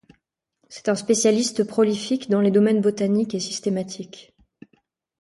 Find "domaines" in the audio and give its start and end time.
2.49-2.81